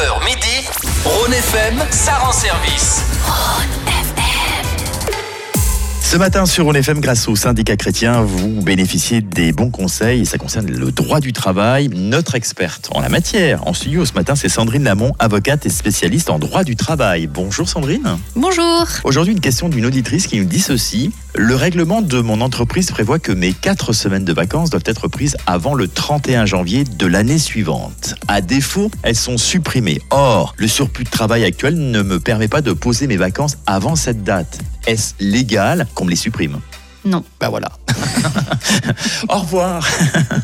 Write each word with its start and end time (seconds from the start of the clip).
9h 0.00 0.24
midi, 0.24 0.66
Rhône 1.04 1.34
FM, 1.34 1.78
ça 1.90 2.12
rend 2.12 2.32
service. 2.32 3.04
Ce 6.00 6.16
matin 6.16 6.46
sur 6.46 6.66
On 6.66 6.72
FM, 6.72 7.00
grâce 7.00 7.28
au 7.28 7.36
syndicat 7.36 7.76
chrétien, 7.76 8.22
vous 8.22 8.62
bénéficiez 8.62 9.20
des 9.20 9.52
bons 9.52 9.70
conseils 9.70 10.22
et 10.22 10.24
ça 10.24 10.38
concerne 10.38 10.68
le 10.68 10.90
droit 10.90 11.20
du 11.20 11.34
travail. 11.34 11.88
Notre 11.94 12.34
experte 12.34 12.88
en 12.92 13.00
la 13.00 13.10
matière 13.10 13.64
en 13.68 13.74
studio 13.74 14.06
ce 14.06 14.14
matin, 14.14 14.34
c'est 14.34 14.48
Sandrine 14.48 14.84
Lamont, 14.84 15.12
avocate 15.18 15.66
et 15.66 15.70
spécialiste 15.70 16.30
en 16.30 16.38
droit 16.38 16.64
du 16.64 16.76
travail. 16.76 17.26
Bonjour 17.26 17.68
Sandrine. 17.68 18.16
Bonjour. 18.34 18.86
Aujourd'hui, 19.04 19.34
une 19.34 19.40
question 19.40 19.68
d'une 19.68 19.84
auditrice 19.84 20.26
qui 20.26 20.38
nous 20.38 20.46
dit 20.46 20.60
ceci. 20.60 21.12
Le 21.36 21.54
règlement 21.54 22.02
de 22.02 22.20
mon 22.20 22.40
entreprise 22.40 22.90
prévoit 22.90 23.20
que 23.20 23.30
mes 23.30 23.52
quatre 23.52 23.92
semaines 23.92 24.24
de 24.24 24.32
vacances 24.32 24.70
doivent 24.70 24.82
être 24.86 25.06
prises 25.06 25.36
avant 25.46 25.74
le 25.74 25.86
31 25.86 26.44
janvier 26.44 26.84
de 26.84 27.06
l'année 27.06 27.38
suivante. 27.38 28.14
À 28.26 28.40
défaut, 28.40 28.90
elles 29.02 29.16
sont 29.16 29.38
supprimées. 29.38 30.00
Or, 30.10 30.54
le 30.56 30.66
surplus 30.66 31.04
de 31.04 31.10
travail 31.10 31.44
actuel 31.44 31.76
ne 31.76 32.02
me 32.02 32.18
permet 32.18 32.48
pas 32.48 32.62
de 32.62 32.72
poser 32.72 33.06
mes 33.06 33.16
vacances 33.16 33.58
avant 33.66 33.94
cette 33.94 34.24
date. 34.24 34.58
Est-ce 34.86 35.14
légal 35.20 35.86
qu'on 35.94 36.04
me 36.04 36.10
les 36.10 36.16
supprime? 36.16 36.58
Non. 37.04 37.24
Ben 37.38 37.48
voilà. 37.48 37.70
Au 39.28 39.38
revoir. 39.38 39.86
Non, 40.30 40.36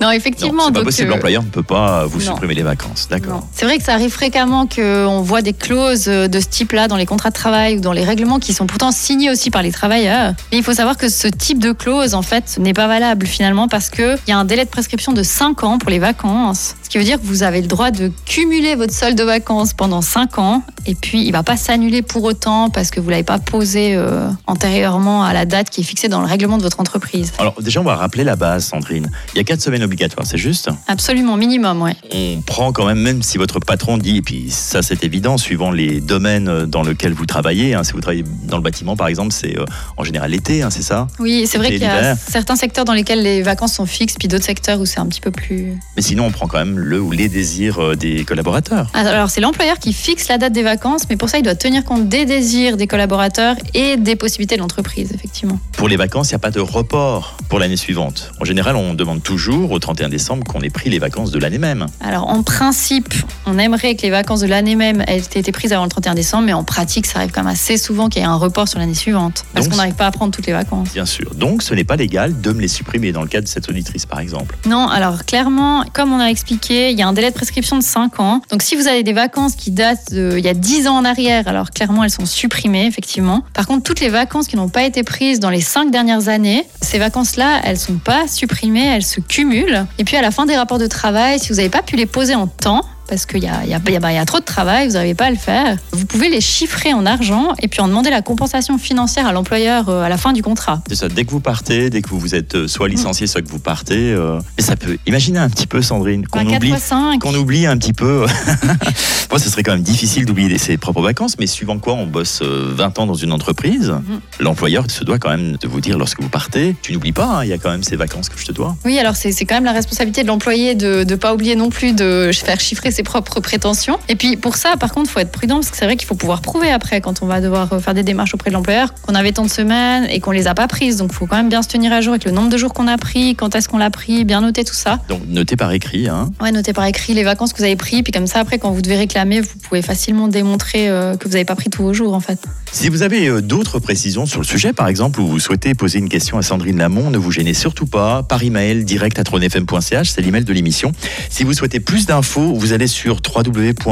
Non, 0.04 0.10
effectivement. 0.10 0.64
c'est 0.66 0.72
pas 0.72 0.78
donc, 0.80 0.84
possible. 0.84 1.08
euh, 1.10 1.14
L'employeur 1.14 1.42
ne 1.42 1.48
peut 1.48 1.62
pas 1.62 2.06
vous 2.06 2.18
non. 2.20 2.24
supprimer 2.26 2.54
les 2.54 2.62
vacances. 2.62 3.08
D'accord. 3.10 3.34
non. 3.40 3.46
C'est 3.52 3.64
vrai 3.64 3.78
que 3.78 3.84
ça 3.84 3.94
arrive 3.94 4.10
fréquemment 4.10 4.66
qu'on 4.66 5.22
voit 5.22 5.42
des 5.42 5.52
clauses 5.52 6.04
de 6.04 6.40
ce 6.40 6.46
type-là 6.46 6.88
dans 6.88 6.96
les 6.96 7.06
contrats 7.06 7.30
de 7.30 7.34
travail 7.34 7.76
ou 7.78 7.80
dans 7.80 7.92
les 7.92 8.04
règlements 8.04 8.38
qui 8.38 8.52
sont 8.52 8.66
pourtant 8.66 8.92
signés 8.92 9.30
aussi 9.30 9.50
par 9.50 9.62
les 9.62 9.72
travailleurs. 9.72 10.34
Mais 10.52 10.58
il 10.58 10.64
faut 10.64 10.74
savoir 10.74 10.96
que 10.96 11.08
ce 11.08 11.28
type 11.28 11.58
de 11.58 11.72
clause, 11.72 12.14
en 12.14 12.22
fait, 12.22 12.58
n'est 12.58 12.72
pas 12.74 12.86
valable 12.86 13.26
finalement 13.26 13.68
parce 13.68 13.88
qu'il 13.90 14.18
y 14.28 14.32
a 14.32 14.38
un 14.38 14.44
délai 14.44 14.64
de 14.64 14.70
prescription 14.70 15.12
de 15.12 15.22
5 15.22 15.64
ans 15.64 15.78
pour 15.78 15.90
les 15.90 15.98
vacances. 15.98 16.74
Ce 16.82 16.88
qui 16.88 16.98
veut 16.98 17.04
dire 17.04 17.20
que 17.20 17.26
vous 17.26 17.42
avez 17.42 17.60
le 17.60 17.66
droit 17.66 17.90
de 17.90 18.12
cumuler 18.26 18.74
votre 18.74 18.92
solde 18.94 19.16
de 19.18 19.24
vacances 19.24 19.72
pendant 19.72 20.02
5 20.02 20.38
ans 20.38 20.62
et 20.86 20.94
puis 20.94 21.22
il 21.22 21.28
ne 21.28 21.32
va 21.32 21.42
pas 21.42 21.56
s'annuler 21.56 22.02
pour 22.02 22.22
autant 22.24 22.68
parce 22.70 22.90
que 22.90 23.00
vous 23.00 23.06
ne 23.06 23.12
l'avez 23.12 23.22
pas 23.24 23.38
posé 23.38 23.94
euh, 23.96 24.28
antérieurement 24.46 25.24
à 25.24 25.32
la 25.32 25.44
date 25.46 25.70
qui 25.70 25.80
est 25.80 25.84
fixée 25.84 26.08
dans 26.08 26.20
le 26.20 26.26
règlement 26.26 26.58
de 26.58 26.62
votre 26.64 26.80
entreprise. 26.80 27.32
Alors 27.38 27.54
déjà, 27.62 27.80
on 27.80 27.84
va 27.84 27.94
rappeler 27.94 28.24
la 28.24 28.36
base, 28.36 28.64
Sandrine. 28.66 29.10
Il 29.34 29.38
y 29.38 29.40
a 29.40 29.44
quatre 29.44 29.60
semaines 29.60 29.82
obligatoires, 29.82 30.26
c'est 30.26 30.38
juste 30.38 30.68
Absolument, 30.88 31.36
minimum, 31.36 31.82
ouais. 31.82 31.94
On 32.12 32.40
prend 32.40 32.72
quand 32.72 32.86
même, 32.86 32.98
même 32.98 33.22
si 33.22 33.38
votre 33.38 33.60
patron 33.60 33.98
dit, 33.98 34.16
et 34.16 34.22
puis 34.22 34.50
ça 34.50 34.82
c'est 34.82 35.04
évident, 35.04 35.38
suivant 35.38 35.70
les 35.70 36.00
domaines 36.00 36.66
dans 36.66 36.82
lesquels 36.82 37.12
vous 37.12 37.26
travaillez. 37.26 37.74
hein, 37.74 37.84
si 37.84 37.92
vous 37.92 38.00
travaillez 38.00 38.24
dans 38.44 38.56
le 38.56 38.62
bâtiment, 38.62 38.96
par 38.96 39.08
exemple, 39.08 39.32
c'est 39.32 39.58
euh, 39.58 39.64
en 39.96 40.04
général 40.04 40.30
l'été, 40.30 40.62
hein, 40.62 40.70
c'est 40.70 40.82
ça? 40.82 41.06
Oui, 41.18 41.46
c'est 41.46 41.58
vrai 41.58 41.68
qu'il 41.68 41.82
y 41.82 41.84
a 41.84 42.16
certains 42.16 42.56
secteurs 42.56 42.84
dans 42.84 42.92
lesquels 42.94 43.22
les 43.22 43.42
vacances 43.42 43.74
sont 43.74 43.86
fixes, 43.86 44.16
puis 44.18 44.28
d'autres 44.28 44.44
secteurs 44.44 44.80
où 44.80 44.86
c'est 44.86 45.00
un 45.00 45.06
petit 45.06 45.20
peu 45.20 45.30
plus. 45.30 45.74
Mais 45.96 46.02
sinon, 46.02 46.26
on 46.26 46.30
prend 46.30 46.46
quand 46.48 46.58
même 46.58 46.78
le 46.78 47.00
ou 47.00 47.10
les 47.12 47.28
désirs 47.28 47.78
euh, 47.80 47.94
des 47.94 48.24
collaborateurs. 48.24 48.90
Ah, 48.94 49.00
Alors, 49.00 49.30
c'est 49.30 49.40
l'employeur 49.40 49.78
qui 49.78 49.92
fixe 49.92 50.28
la 50.28 50.38
date 50.38 50.52
des 50.52 50.62
vacances, 50.62 51.02
mais 51.10 51.16
pour 51.16 51.28
ça, 51.28 51.38
il 51.38 51.42
doit 51.42 51.54
tenir 51.54 51.84
compte 51.84 52.08
des 52.08 52.24
désirs 52.24 52.76
des 52.76 52.86
collaborateurs 52.86 53.56
et 53.74 53.96
des 53.96 54.16
possibilités 54.16 54.56
de 54.56 54.60
l'entreprise, 54.60 55.12
effectivement. 55.14 55.58
Pour 55.76 55.88
les 55.88 55.96
vacances, 55.96 56.30
il 56.30 56.32
n'y 56.32 56.36
a 56.36 56.38
pas 56.40 56.50
de 56.54 56.60
report 56.60 57.36
pour 57.48 57.58
l'année 57.58 57.76
suivante. 57.76 58.30
En 58.40 58.44
général, 58.44 58.76
on 58.76 58.94
demande 58.94 59.22
toujours 59.22 59.72
au 59.72 59.78
31 59.80 60.08
décembre 60.08 60.44
qu'on 60.44 60.60
ait 60.60 60.70
pris 60.70 60.88
les 60.88 61.00
vacances 61.00 61.32
de 61.32 61.38
l'année 61.40 61.58
même. 61.58 61.86
Alors, 62.00 62.28
en 62.28 62.42
principe, 62.44 63.12
on 63.46 63.58
aimerait 63.58 63.96
que 63.96 64.02
les 64.02 64.10
vacances 64.10 64.40
de 64.40 64.46
l'année 64.46 64.76
même 64.76 65.02
aient 65.08 65.18
été 65.18 65.50
prises 65.50 65.72
avant 65.72 65.82
le 65.82 65.90
31 65.90 66.14
décembre, 66.14 66.44
mais 66.44 66.52
en 66.52 66.62
pratique, 66.62 67.06
ça 67.06 67.18
arrive 67.18 67.32
quand 67.32 67.42
même 67.42 67.52
assez 67.52 67.76
souvent 67.76 68.08
qu'il 68.08 68.22
y 68.22 68.24
ait 68.24 68.28
un 68.28 68.36
report 68.36 68.68
sur 68.68 68.78
l'année 68.78 68.94
suivante, 68.94 69.44
parce 69.52 69.68
qu'on 69.68 69.76
n'arrive 69.76 69.94
pas 69.94 70.06
à 70.06 70.10
prendre 70.12 70.32
toutes 70.32 70.46
les 70.46 70.52
vacances. 70.52 70.92
Bien 70.92 71.06
sûr. 71.06 71.34
Donc, 71.34 71.62
ce 71.62 71.74
n'est 71.74 71.84
pas 71.84 71.96
légal 71.96 72.40
de 72.40 72.52
me 72.52 72.60
les 72.60 72.68
supprimer 72.68 73.10
dans 73.10 73.22
le 73.22 73.28
cas 73.28 73.40
de 73.40 73.48
cette 73.48 73.68
auditrice, 73.68 74.06
par 74.06 74.20
exemple. 74.20 74.56
Non, 74.66 74.86
alors 74.88 75.24
clairement, 75.24 75.84
comme 75.92 76.12
on 76.12 76.20
a 76.20 76.26
expliqué, 76.26 76.92
il 76.92 76.98
y 76.98 77.02
a 77.02 77.08
un 77.08 77.12
délai 77.12 77.30
de 77.30 77.34
prescription 77.34 77.76
de 77.76 77.82
5 77.82 78.20
ans. 78.20 78.42
Donc 78.50 78.62
si 78.62 78.76
vous 78.76 78.86
avez 78.86 79.02
des 79.02 79.12
vacances 79.12 79.56
qui 79.56 79.72
datent 79.72 80.12
de, 80.12 80.36
il 80.38 80.44
y 80.44 80.48
a 80.48 80.54
10 80.54 80.86
ans 80.86 80.96
en 80.98 81.04
arrière, 81.04 81.48
alors 81.48 81.70
clairement 81.70 82.04
elles 82.04 82.10
sont 82.10 82.26
supprimées, 82.26 82.86
effectivement. 82.86 83.42
Par 83.54 83.66
contre, 83.66 83.82
toutes 83.82 84.00
les 84.00 84.08
vacances 84.08 84.46
qui 84.46 84.56
n'ont 84.56 84.68
pas 84.68 84.84
été 84.84 85.02
prises 85.02 85.40
dans 85.40 85.50
les 85.50 85.60
5 85.60 85.90
dernières 85.90 86.28
années, 86.28 86.43
ces 86.80 86.98
vacances-là, 86.98 87.60
elles 87.64 87.78
sont 87.78 87.98
pas 87.98 88.28
supprimées, 88.28 88.86
elles 88.86 89.04
se 89.04 89.20
cumulent. 89.20 89.86
Et 89.98 90.04
puis 90.04 90.16
à 90.16 90.22
la 90.22 90.30
fin 90.30 90.46
des 90.46 90.56
rapports 90.56 90.78
de 90.78 90.86
travail, 90.86 91.38
si 91.38 91.48
vous 91.48 91.56
n'avez 91.56 91.68
pas 91.68 91.82
pu 91.82 91.96
les 91.96 92.06
poser 92.06 92.34
en 92.34 92.46
temps, 92.46 92.84
parce 93.08 93.26
qu'il 93.26 93.42
y 93.42 93.46
a, 93.48 93.64
y, 93.64 93.70
y 93.70 94.20
y 94.20 94.24
trop 94.26 94.38
de 94.40 94.44
travail, 94.44 94.86
vous 94.88 94.94
n'arrivez 94.94 95.14
pas 95.14 95.26
à 95.26 95.30
le 95.30 95.36
faire. 95.36 95.76
Vous 95.92 96.06
pouvez 96.06 96.28
les 96.28 96.40
chiffrer 96.40 96.92
en 96.92 97.04
argent 97.06 97.54
et 97.62 97.68
puis 97.68 97.80
en 97.80 97.88
demander 97.88 98.10
la 98.10 98.22
compensation 98.22 98.78
financière 98.78 99.26
à 99.26 99.32
l'employeur 99.32 99.88
euh, 99.88 100.02
à 100.02 100.08
la 100.08 100.16
fin 100.16 100.32
du 100.32 100.42
contrat. 100.42 100.82
C'est 100.88 100.94
ça. 100.96 101.08
Dès 101.08 101.24
que 101.24 101.30
vous 101.30 101.40
partez, 101.40 101.90
dès 101.90 102.02
que 102.02 102.08
vous 102.08 102.18
vous 102.18 102.34
êtes 102.34 102.54
euh, 102.54 102.68
soit 102.68 102.88
licencié, 102.88 103.26
soit 103.26 103.42
que 103.42 103.48
vous 103.48 103.58
partez, 103.58 104.12
euh, 104.12 104.40
et 104.58 104.62
ça 104.62 104.76
peut. 104.76 104.96
Imaginez 105.06 105.38
un 105.38 105.48
petit 105.50 105.66
peu, 105.66 105.82
Sandrine, 105.82 106.26
qu'on 106.26 106.44
4 106.44 106.56
oublie, 106.56 106.68
fois 106.70 106.78
5. 106.78 107.20
qu'on 107.20 107.34
oublie 107.34 107.66
un 107.66 107.76
petit 107.76 107.92
peu. 107.92 108.26
Moi, 109.30 109.38
ce 109.38 109.48
serait 109.50 109.62
quand 109.62 109.72
même 109.72 109.82
difficile 109.82 110.24
d'oublier 110.26 110.56
ses 110.58 110.76
propres 110.76 111.02
vacances, 111.02 111.36
mais 111.38 111.46
suivant 111.46 111.78
quoi 111.78 111.94
on 111.94 112.06
bosse 112.06 112.40
euh, 112.42 112.72
20 112.74 112.98
ans 113.00 113.06
dans 113.06 113.14
une 113.14 113.32
entreprise, 113.32 113.90
Mhm. 113.90 114.20
l'employeur 114.40 114.90
se 114.90 115.04
doit 115.04 115.18
quand 115.18 115.30
même 115.30 115.56
de 115.56 115.68
vous 115.68 115.80
dire 115.80 115.98
lorsque 115.98 116.20
vous 116.20 116.28
partez, 116.28 116.74
tu 116.82 116.92
n'oublies 116.92 117.12
pas, 117.12 117.26
hein, 117.26 117.44
il 117.44 117.50
y 117.50 117.52
a 117.52 117.58
quand 117.58 117.70
même 117.70 117.82
ces 117.82 117.96
vacances 117.96 118.28
que 118.28 118.38
je 118.38 118.44
te 118.46 118.52
dois. 118.52 118.76
Oui, 118.84 118.98
alors 118.98 119.14
c'est 119.16 119.32
quand 119.44 119.54
même 119.54 119.64
la 119.64 119.72
responsabilité 119.72 120.22
de 120.22 120.28
l'employé 120.28 120.74
de 120.74 121.04
ne 121.08 121.14
pas 121.16 121.32
oublier 121.34 121.54
non 121.56 121.70
plus 121.70 121.92
de 121.94 122.30
faire 122.34 122.60
chiffrer 122.60 122.90
ses 122.90 123.02
propres 123.04 123.40
prétentions. 123.40 123.98
Et 124.08 124.16
puis 124.16 124.36
pour 124.36 124.56
ça, 124.56 124.76
par 124.78 124.92
contre, 124.92 125.08
il 125.10 125.12
faut 125.12 125.20
être 125.20 125.30
prudent 125.30 125.56
parce 125.56 125.70
que 125.70 125.76
c'est 125.76 125.84
vrai 125.84 125.96
qu'il 125.96 126.08
faut 126.08 126.16
pouvoir 126.16 126.40
prouver 126.40 126.70
après 126.70 127.00
quand 127.00 127.22
on 127.22 127.26
va 127.26 127.40
devoir 127.40 127.72
euh, 127.72 127.78
faire 127.78 127.94
des 127.94 128.02
démarches 128.02 128.34
auprès 128.34 128.50
de 128.50 128.54
l'employeur 128.54 128.92
qu'on 129.02 129.14
avait 129.14 129.32
tant 129.32 129.44
de 129.44 129.50
semaines 129.50 130.06
et 130.10 130.20
qu'on 130.20 130.32
les 130.32 130.48
a 130.48 130.54
pas 130.54 130.66
prises. 130.66 130.96
Donc 130.96 131.10
il 131.12 131.14
faut 131.14 131.26
quand 131.26 131.36
même 131.36 131.48
bien 131.48 131.62
se 131.62 131.68
tenir 131.68 131.92
à 131.92 132.00
jour 132.00 132.12
avec 132.14 132.24
le 132.24 132.32
nombre 132.32 132.48
de 132.48 132.56
jours 132.56 132.74
qu'on 132.74 132.88
a 132.88 132.98
pris, 132.98 133.36
quand 133.36 133.54
est-ce 133.54 133.68
qu'on 133.68 133.78
l'a 133.78 133.90
pris, 133.90 134.24
bien 134.24 134.40
noter 134.40 134.64
tout 134.64 134.74
ça. 134.74 134.98
Donc 135.08 135.20
notez 135.28 135.56
par 135.56 135.70
écrit. 135.72 136.08
Hein. 136.08 136.30
Ouais, 136.40 136.50
notez 136.50 136.72
par 136.72 136.86
écrit 136.86 137.14
les 137.14 137.24
vacances 137.24 137.52
que 137.52 137.58
vous 137.58 137.64
avez 137.64 137.76
pris, 137.76 138.02
puis 138.02 138.12
comme 138.12 138.26
ça 138.26 138.40
après 138.40 138.58
quand 138.58 138.72
vous 138.72 138.82
devez 138.82 138.96
réclamer, 138.96 139.40
vous 139.40 139.58
pouvez 139.62 139.82
facilement 139.82 140.28
démontrer 140.28 140.88
euh, 140.88 141.16
que 141.16 141.24
vous 141.24 141.32
n'avez 141.32 141.44
pas 141.44 141.54
pris 141.54 141.70
tous 141.70 141.82
vos 141.82 141.92
jours 141.92 142.14
en 142.14 142.20
fait. 142.20 142.40
Si 142.74 142.88
vous 142.88 143.02
avez 143.02 143.28
euh, 143.28 143.40
d'autres 143.40 143.78
précisions 143.78 144.26
sur 144.26 144.40
le 144.40 144.44
sujet, 144.44 144.72
par 144.72 144.88
exemple, 144.88 145.20
ou 145.20 145.28
vous 145.28 145.38
souhaitez 145.38 145.74
poser 145.74 146.00
une 146.00 146.08
question 146.08 146.38
à 146.38 146.42
Sandrine 146.42 146.76
Lamont, 146.76 147.08
ne 147.08 147.18
vous 147.18 147.30
gênez 147.30 147.54
surtout 147.54 147.86
pas. 147.86 148.24
Par 148.24 148.42
email, 148.42 148.84
direct 148.84 149.16
à 149.20 149.22
tronefm.ch, 149.22 150.10
c'est 150.10 150.20
l'email 150.20 150.42
de 150.44 150.52
l'émission. 150.52 150.90
Si 151.30 151.44
vous 151.44 151.52
souhaitez 151.54 151.78
plus 151.78 152.06
d'infos, 152.06 152.52
vous 152.52 152.72
allez 152.72 152.88
sur 152.88 153.20
www.sciv.ch, 153.24 153.84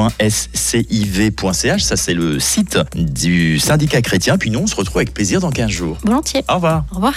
ça 1.82 1.97
c'est 1.97 2.15
le 2.15 2.41
site 2.41 2.76
du 2.97 3.60
syndicat 3.60 4.03
chrétien. 4.03 4.37
Puis 4.37 4.50
nous, 4.50 4.59
on 4.59 4.66
se 4.66 4.75
retrouve 4.75 4.97
avec 4.97 5.14
plaisir 5.14 5.38
dans 5.38 5.53
15 5.53 5.70
jours. 5.70 5.99
Volontiers. 6.03 6.43
Au 6.49 6.56
revoir. 6.56 6.84
Au 6.91 6.97
revoir. 6.97 7.14